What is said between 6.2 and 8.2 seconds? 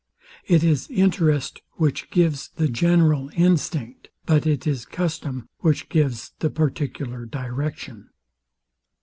the particular direction.